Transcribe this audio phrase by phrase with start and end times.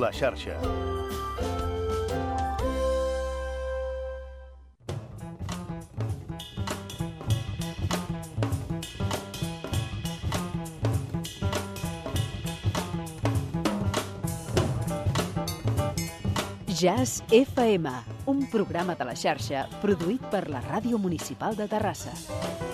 [0.00, 0.54] La xarxa.
[16.66, 17.90] Jazz FM,
[18.24, 22.69] un programa de la xarxa produït per la Ràdio Municipal de Terrassa.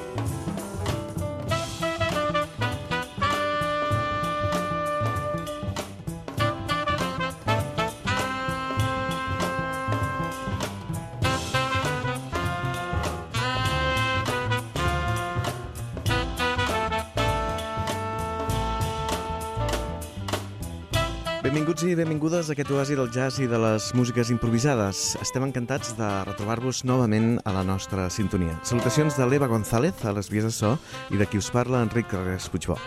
[22.06, 25.16] Benvingudes a aquest oasi del jazz i de les músiques improvisades.
[25.24, 28.54] Estem encantats de retrobar-vos novament a la nostra sintonia.
[28.62, 30.76] Salutacions de l'Eva González a les vies de so
[31.10, 32.78] i de qui us parla Enric Carreras Puigbó.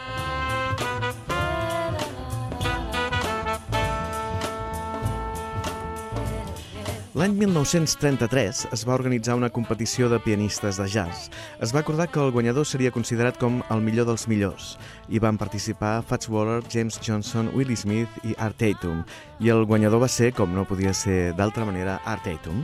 [7.20, 11.26] L'any 1933 es va organitzar una competició de pianistes de jazz.
[11.59, 14.70] Es va acordar que el guanyador seria considerat com el millor dels millors.
[15.11, 19.03] Hi van participar Fats Waller, James Johnson, Willie Smith i Art Tatum.
[19.43, 22.63] I el guanyador va ser, com no podia ser d'altra manera, Art Tatum.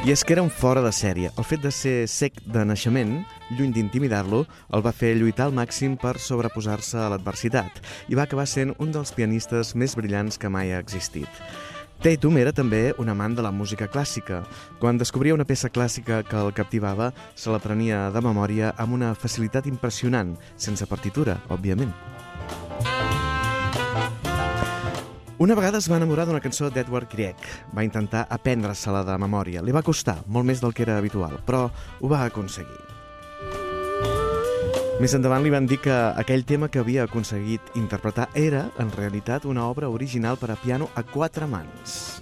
[0.00, 1.28] I és que era un fora de sèrie.
[1.36, 3.18] El fet de ser sec de naixement,
[3.52, 8.46] lluny d'intimidar-lo, el va fer lluitar al màxim per sobreposar-se a l'adversitat i va acabar
[8.48, 11.28] sent un dels pianistes més brillants que mai ha existit.
[12.00, 14.40] Tatum era també un amant de la música clàssica.
[14.80, 19.12] Quan descobria una peça clàssica que el captivava, se la prenia de memòria amb una
[19.12, 21.92] facilitat impressionant, sense partitura, òbviament.
[25.40, 27.44] Una vegada es va enamorar d'una cançó d'Edward Grieg.
[27.72, 29.62] Va intentar aprendre-se-la de memòria.
[29.64, 32.76] Li va costar, molt més del que era habitual, però ho va aconseguir.
[35.00, 39.48] Més endavant li van dir que aquell tema que havia aconseguit interpretar era, en realitat,
[39.48, 42.20] una obra original per a piano a quatre mans.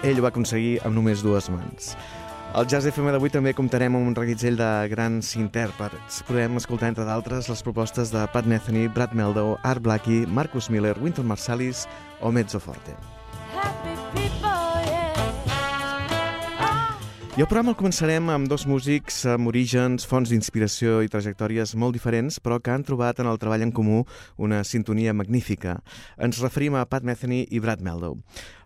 [0.00, 1.98] Ell ho va aconseguir amb només dues mans.
[2.54, 6.20] Al Jazz FM d'avui també comptarem amb un reguitzell de grans intèrprets.
[6.28, 10.94] Podem escoltar, entre d'altres, les propostes de Pat Metheny, Brad Meldow, Art Blakey, Marcus Miller,
[11.02, 11.88] Winton Marsalis
[12.22, 12.94] o Mezzo Forte.
[17.34, 21.96] I el programa el començarem amb dos músics amb orígens, fonts d'inspiració i trajectòries molt
[21.98, 24.04] diferents, però que han trobat en el treball en comú
[24.38, 25.80] una sintonia magnífica.
[26.14, 28.20] Ens referim a Pat Metheny i Brad Meldow.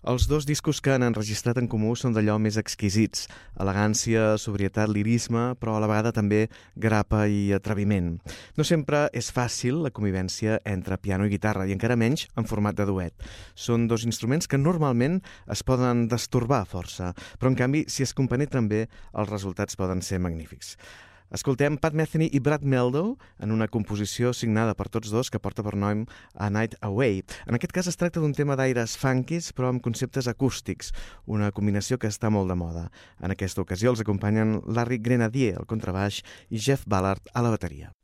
[0.06, 3.24] Els dos discos que han enregistrat en comú són d'allò més exquisits,
[3.58, 6.44] elegància, sobrietat, lirisme, però a la vegada també
[6.78, 8.12] grapa i atreviment.
[8.54, 12.78] No sempre és fàcil la convivència entre piano i guitarra, i encara menys en format
[12.78, 13.26] de duet.
[13.58, 15.18] Són dos instruments que normalment
[15.50, 17.10] es poden destorbar força,
[17.40, 18.86] però en canvi, si es compenetren bé,
[19.18, 20.76] els resultats poden ser magnífics.
[21.28, 23.10] Escoltem Pat Metheny i Brad Meldow
[23.44, 27.20] en una composició signada per tots dos que porta per nom A Night Away.
[27.44, 30.94] En aquest cas es tracta d'un tema d'aires funkis però amb conceptes acústics,
[31.26, 32.88] una combinació que està molt de moda.
[33.20, 37.97] En aquesta ocasió els acompanyen Larry Grenadier al contrabaix i Jeff Ballard a la bateria.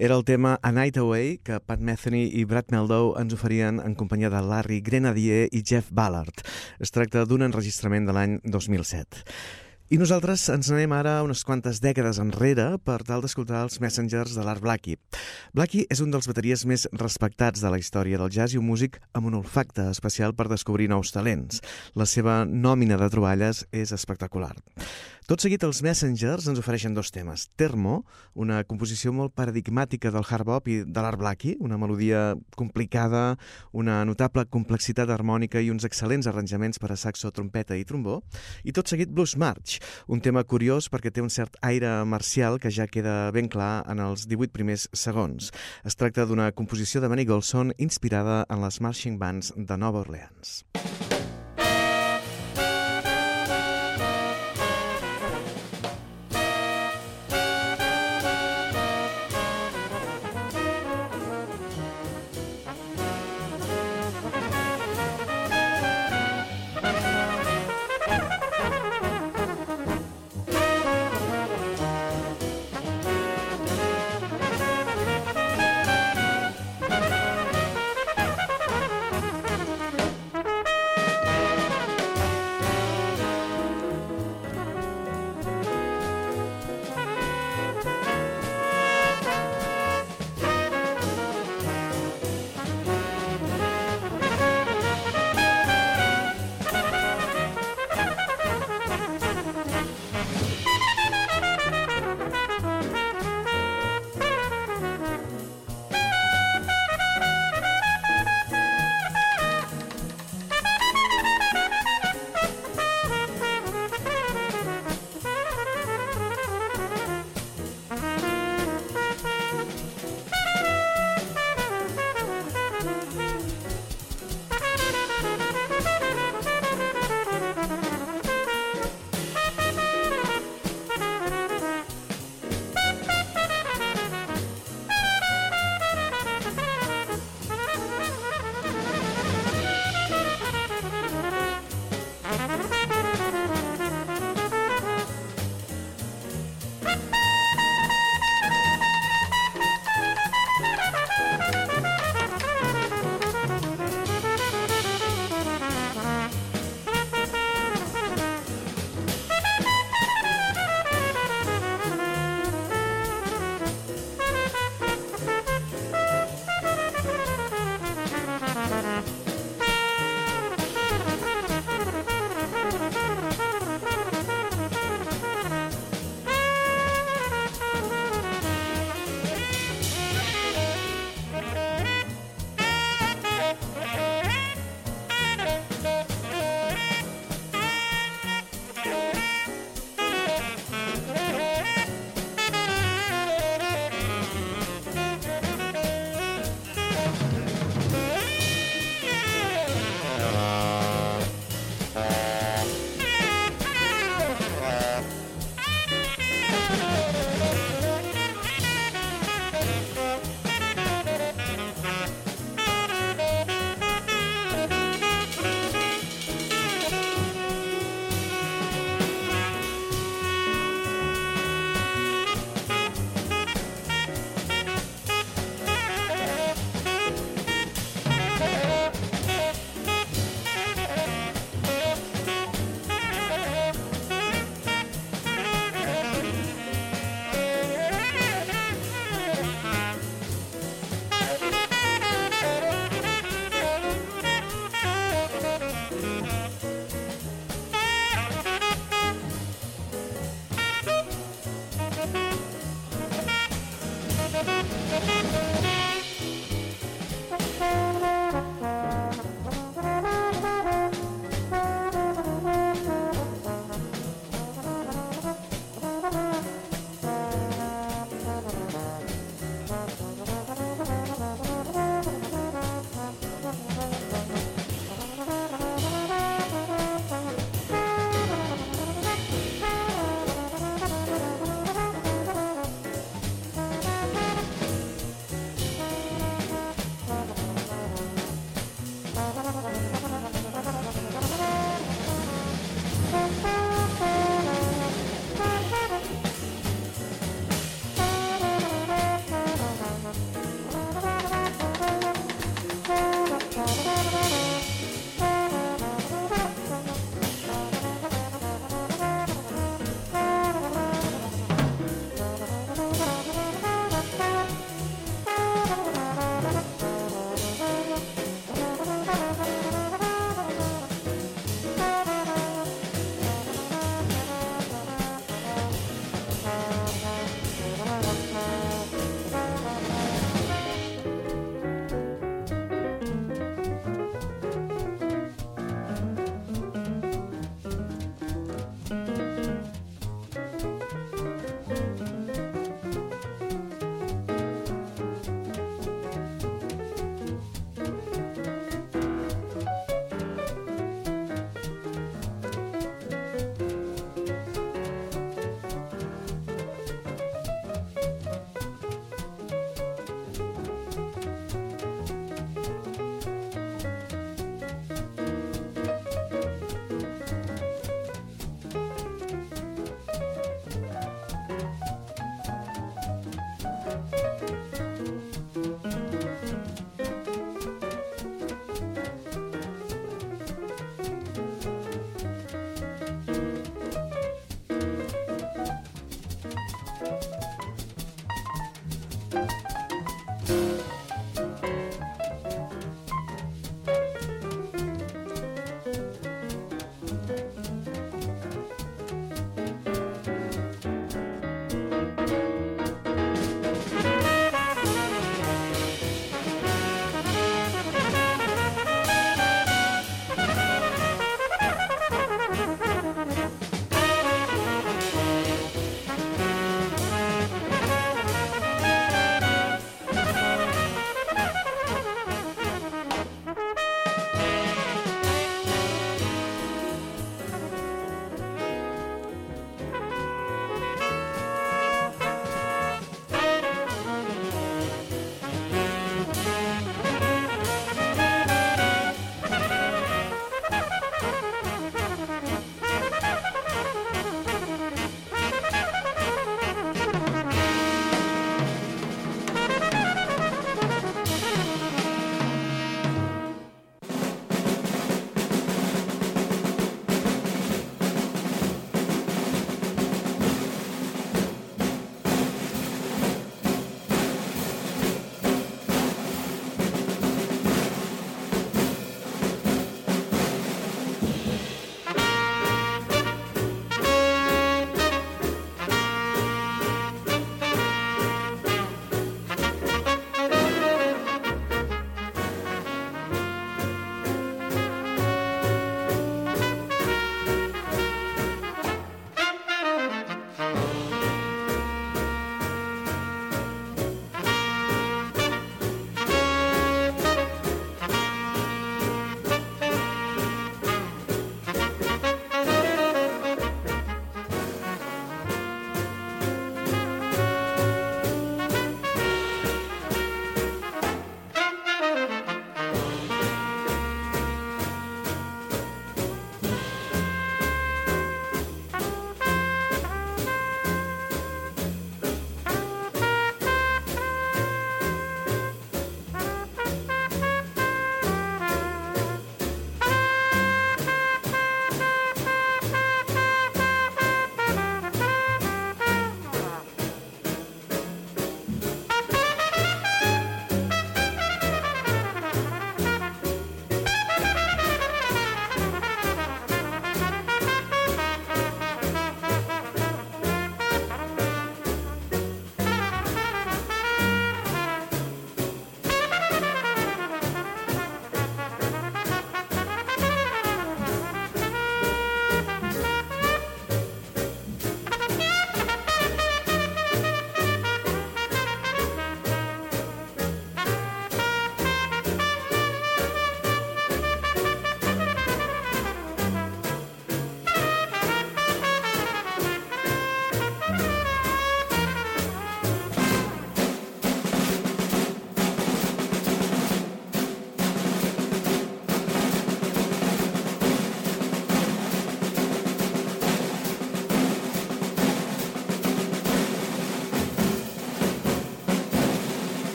[0.00, 3.92] Era el tema A Night Away que Pat Metheny i Brad Meldow ens oferien en
[3.92, 6.40] companyia de Larry Grenadier i Jeff Ballard.
[6.80, 9.20] Es tracta d'un enregistrament de l'any 2007.
[9.92, 14.44] I nosaltres ens anem ara unes quantes dècades enrere per tal d'escoltar els Messengers de
[14.46, 14.96] l'Art Blackie.
[15.52, 19.00] Blackie és un dels bateries més respectats de la història del jazz i un músic
[19.12, 21.60] amb un olfacte especial per descobrir nous talents.
[21.92, 24.54] La seva nòmina de troballes és espectacular.
[25.30, 27.44] Tot seguit, els Messengers ens ofereixen dos temes.
[27.54, 28.00] Termo,
[28.34, 33.36] una composició molt paradigmàtica del hard bop i de l'art blackie, una melodia complicada,
[33.70, 38.18] una notable complexitat harmònica i uns excel·lents arranjaments per a saxo, trompeta i trombó.
[38.66, 39.78] I tot seguit, Blues March,
[40.10, 44.02] un tema curiós perquè té un cert aire marcial que ja queda ben clar en
[44.02, 45.54] els 18 primers segons.
[45.86, 50.64] Es tracta d'una composició de Manny Golson inspirada en les marching bands de Nova Orleans.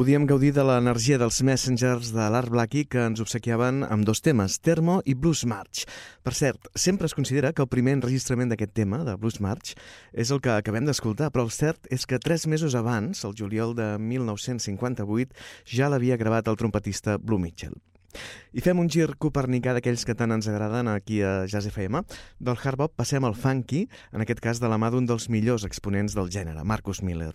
[0.00, 4.54] Podíem gaudir de l'energia dels Messengers de l'Art Blackie que ens obsequiaven amb dos temes,
[4.64, 5.82] Termo i Blues March.
[6.24, 9.74] Per cert, sempre es considera que el primer enregistrament d'aquest tema, de Blues March,
[10.16, 13.76] és el que acabem d'escoltar, però el cert és que tres mesos abans, el juliol
[13.76, 15.36] de 1958,
[15.68, 17.76] ja l'havia gravat el trompetista Blue Mitchell.
[18.50, 22.00] I fem un gir copernicà d'aquells que tant ens agraden aquí a Jazz FM.
[22.42, 25.62] Del hard bop passem al funky, en aquest cas de la mà d'un dels millors
[25.68, 27.30] exponents del gènere, Marcus Miller.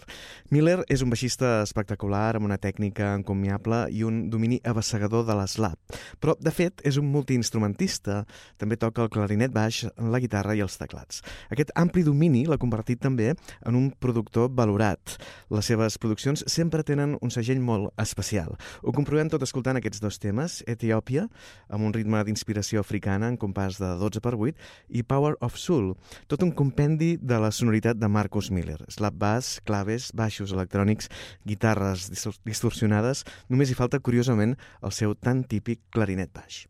[0.51, 5.79] Miller és un baixista espectacular, amb una tècnica encomiable i un domini abassegador de l'eslap.
[6.19, 8.25] Però, de fet, és un multiinstrumentista.
[8.59, 11.23] També toca el clarinet baix, la guitarra i els teclats.
[11.47, 15.15] Aquest ampli domini l'ha convertit també en un productor valorat.
[15.47, 18.57] Les seves produccions sempre tenen un segell molt especial.
[18.83, 21.27] Ho comprovem tot escoltant aquests dos temes, Etiòpia,
[21.69, 24.55] amb un ritme d'inspiració africana en compàs de 12 per 8,
[24.89, 25.93] i Power of Soul,
[26.31, 28.79] tot un compendi de la sonoritat de Marcus Miller.
[28.89, 31.11] Slap bass, claves, baixos electrònics,
[31.45, 32.09] guitarres
[32.45, 36.65] distorsionades, només hi falta, curiosament, el seu tan típic clarinet baix.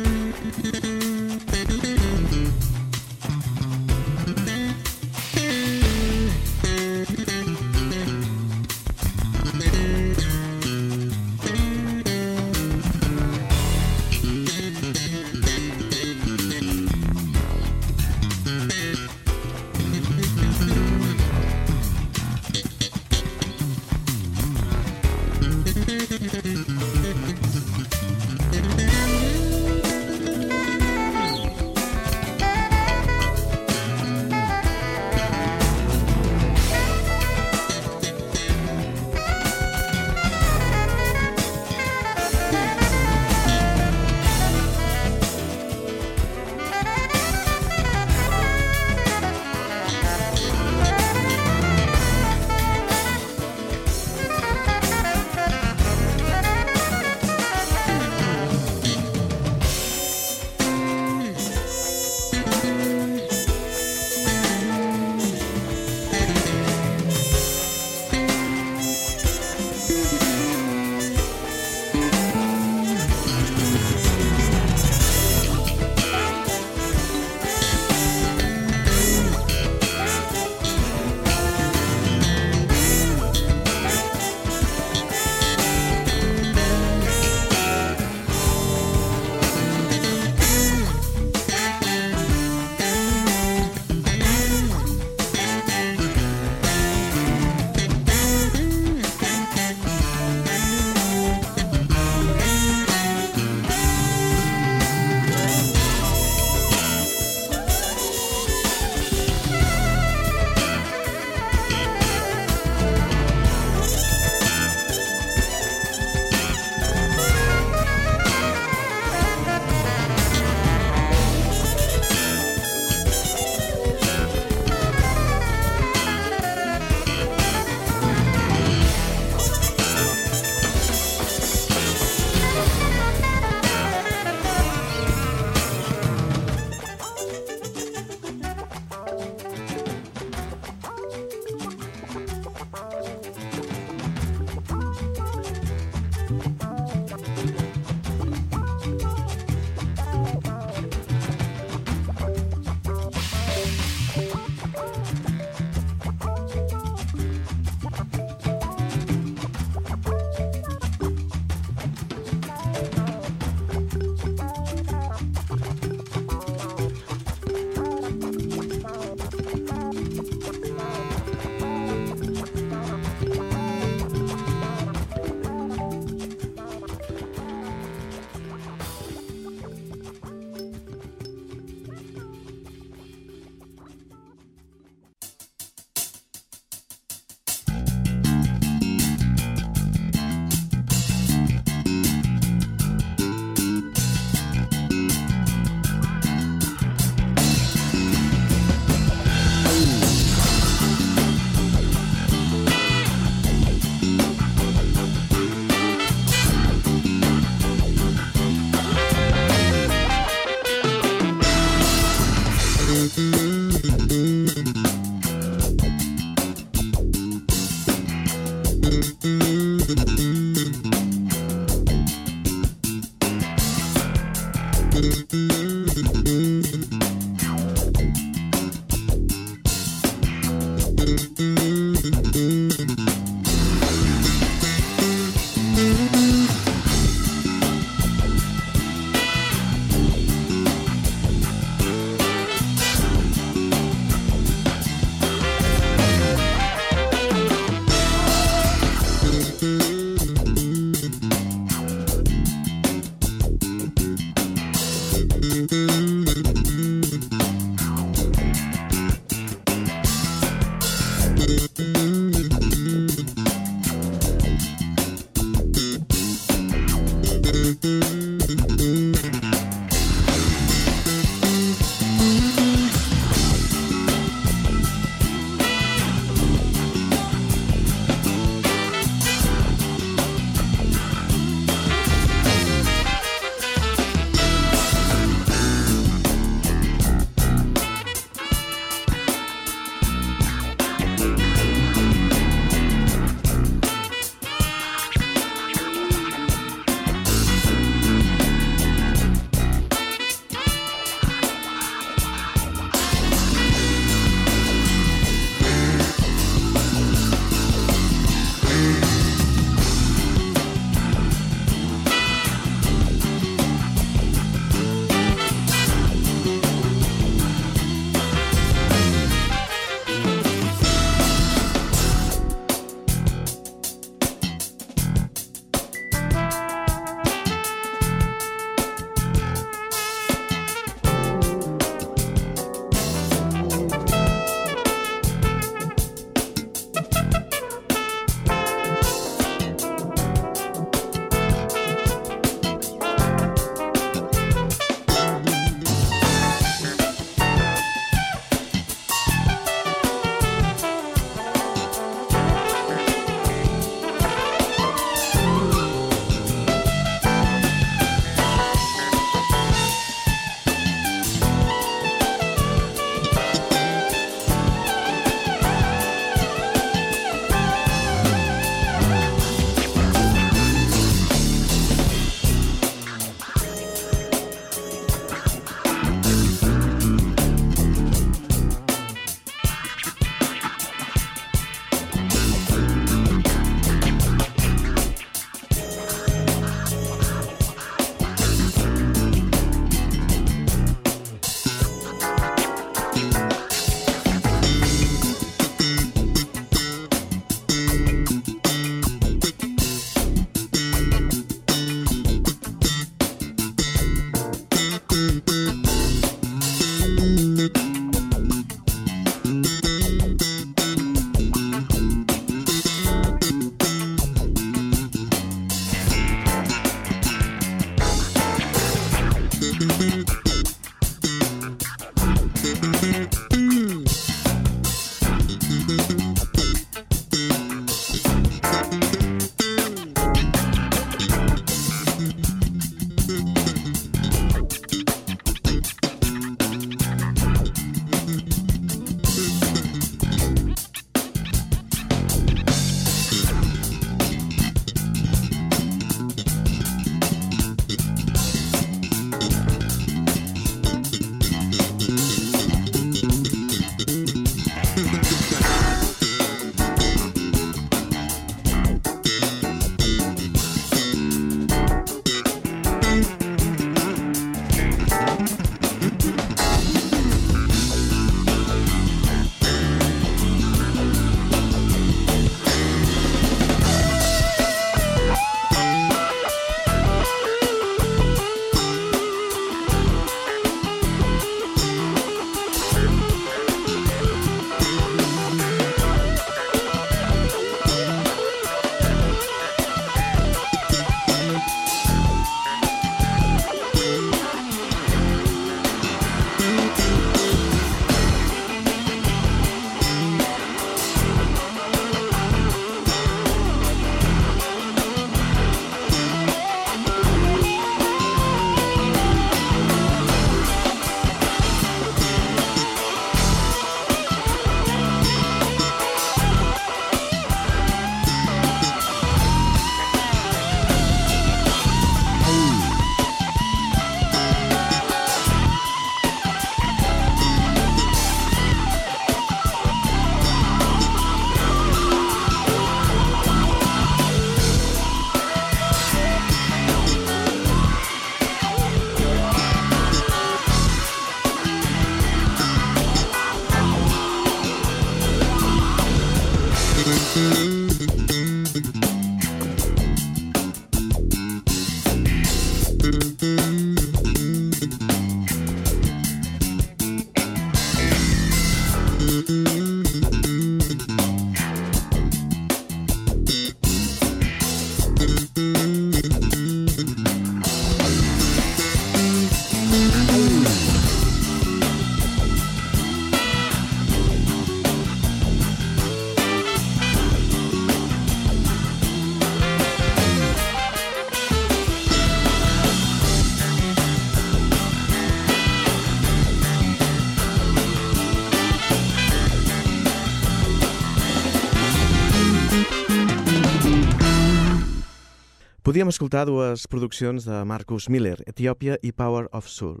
[595.94, 600.00] Podíem escoltar dues produccions de Marcus Miller, Etiòpia i Power of Soul.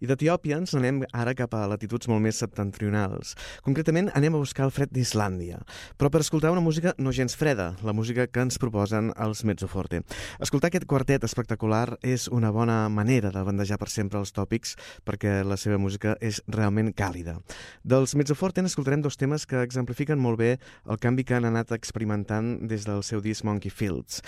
[0.00, 3.34] I d'Etiòpia ens anem ara cap a latituds molt més septentrionals.
[3.66, 5.60] Concretament anem a buscar el fred d'Islàndia,
[5.98, 10.02] però per escoltar una música no gens freda, la música que ens proposen els Mezzoforte.
[10.40, 15.40] Escoltar aquest quartet espectacular és una bona manera de bandejar per sempre els tòpics perquè
[15.46, 17.38] la seva música és realment càlida.
[17.84, 20.52] Dels Mezzoforte n'escoltarem dos temes que exemplifiquen molt bé
[20.88, 24.20] el canvi que han anat experimentant des del seu disc Monkey Fields.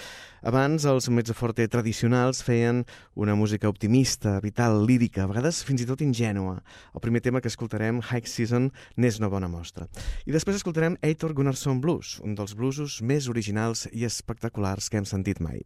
[0.43, 2.83] Abans, els Mezzoforte tradicionals feien
[3.15, 6.61] una música optimista, vital, lírica, vegades fins i tot ingènua.
[6.93, 8.71] El primer tema que escoltarem, High Season,
[9.01, 9.89] n'és una bona mostra.
[10.29, 15.09] I després escoltarem Eitor Gunnarsson Blues, un dels bluesos més originals i espectaculars que hem
[15.09, 15.65] sentit mai.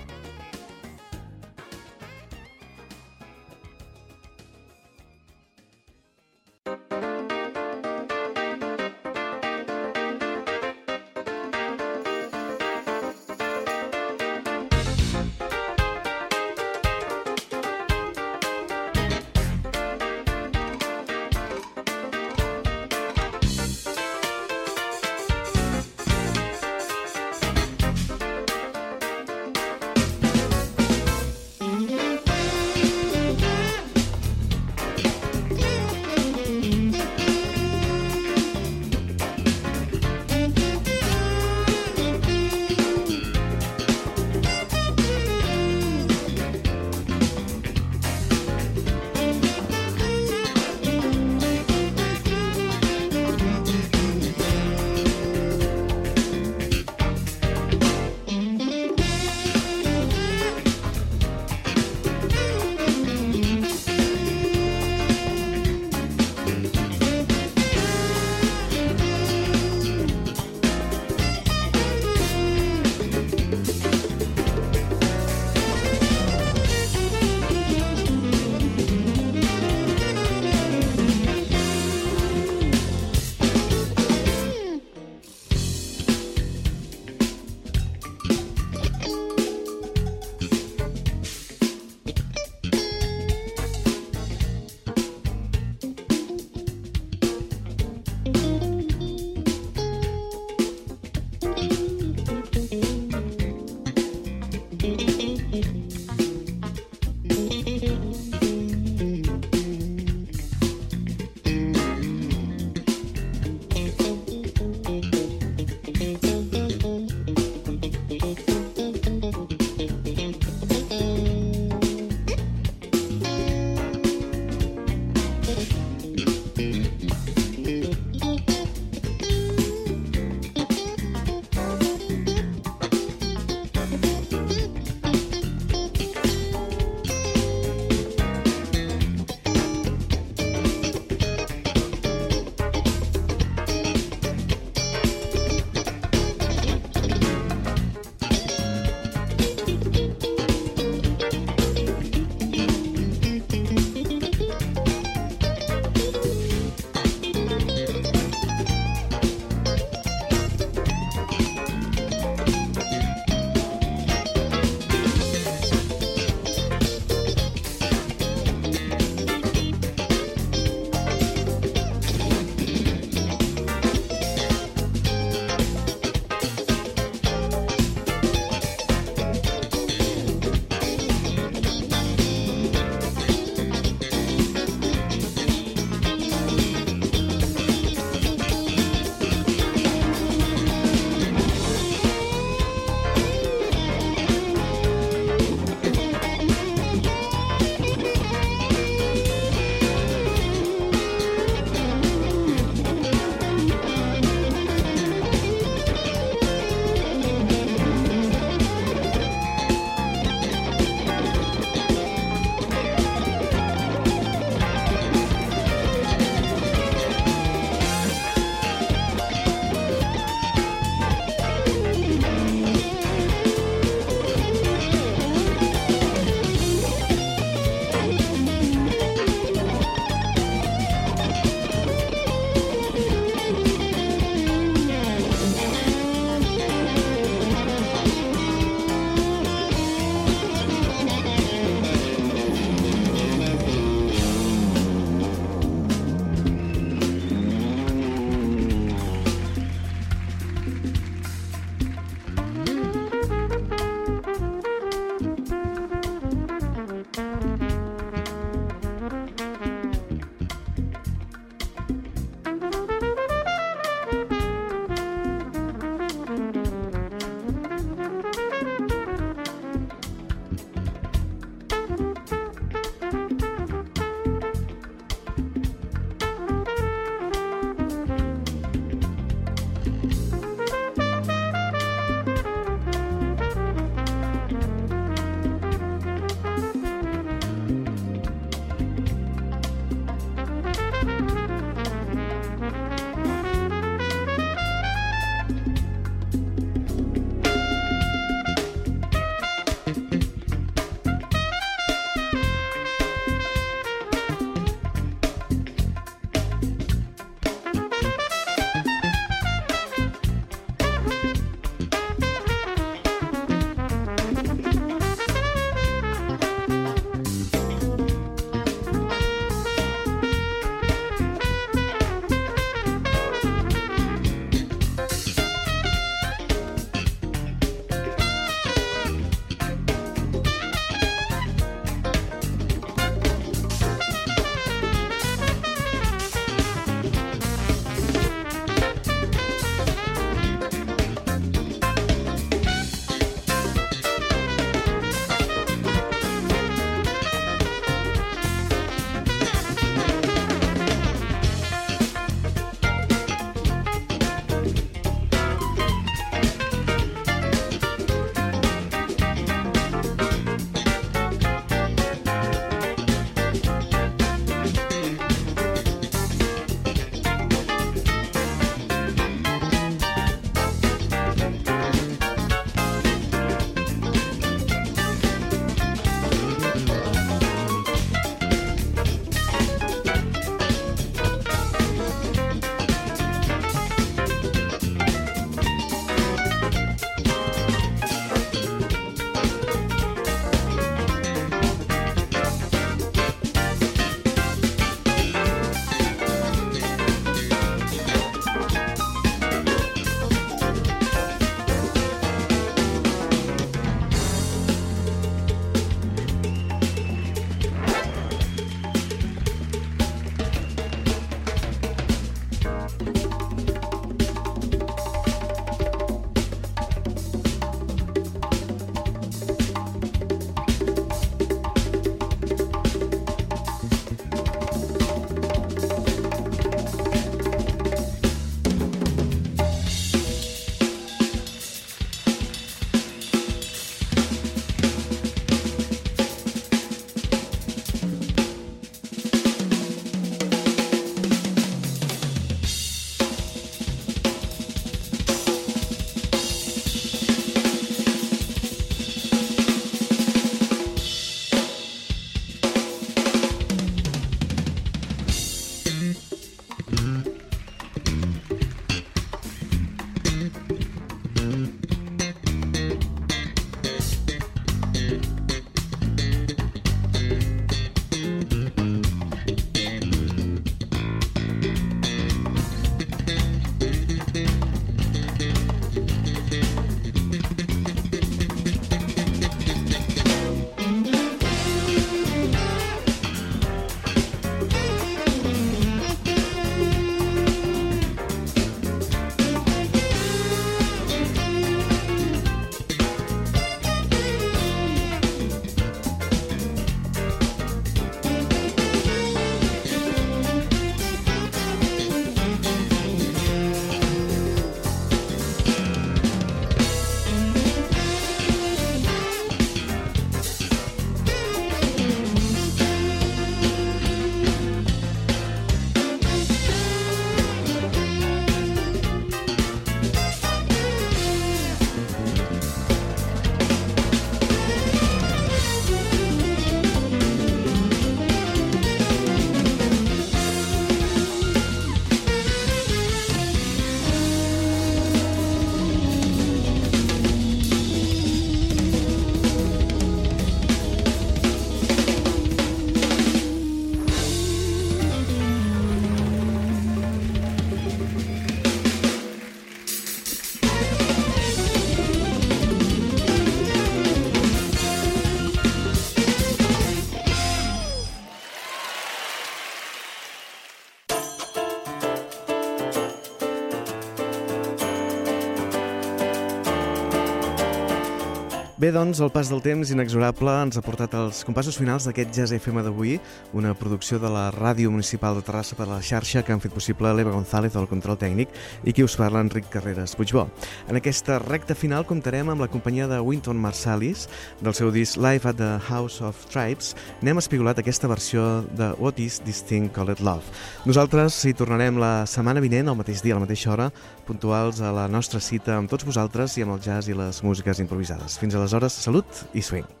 [568.91, 572.81] Doncs, el pas del temps inexorable ens ha portat als compassos finals d'aquest Jazz FM
[572.83, 573.13] d'avui,
[573.55, 576.73] una producció de la Ràdio Municipal de Terrassa per a la xarxa que han fet
[576.75, 578.51] possible l'Eva González del control tècnic
[578.83, 580.49] i qui us parla, Enric Carreras Puigbó.
[580.91, 584.25] En aquesta recta final comptarem amb la companyia de Winton Marsalis
[584.59, 586.91] del seu disc Live at the House of Tribes.
[587.21, 590.43] N'hem espigolat aquesta versió de What is this thing called love.
[590.83, 593.91] Nosaltres hi tornarem la setmana vinent, al mateix dia, a la mateixa hora,
[594.27, 597.79] puntuals a la nostra cita amb tots vosaltres i amb el jazz i les músiques
[597.79, 598.39] improvisades.
[598.41, 600.00] Fins aleshores, salut i swing.